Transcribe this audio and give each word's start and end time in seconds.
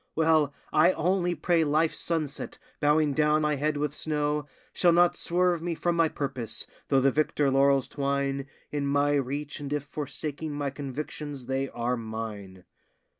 Well, 0.15 0.51
I 0.73 0.93
only 0.93 1.35
pray 1.35 1.63
life's 1.63 1.99
sunset, 1.99 2.57
bowing 2.79 3.13
down 3.13 3.43
my 3.43 3.53
head 3.55 3.77
with 3.77 3.93
snow, 3.93 4.47
Shall 4.73 4.91
not 4.93 5.15
swerve 5.15 5.61
me 5.61 5.75
from 5.75 5.95
my 5.95 6.09
purpose, 6.09 6.65
though 6.87 7.01
the 7.01 7.11
victor 7.11 7.51
laurels 7.51 7.87
twine 7.87 8.47
In 8.71 8.87
my 8.87 9.13
reach, 9.13 9.59
and 9.59 9.71
if 9.71 9.83
forsaking 9.83 10.53
my 10.55 10.71
convictions 10.71 11.45
they 11.45 11.69
are 11.69 11.97
mine. 11.97 12.63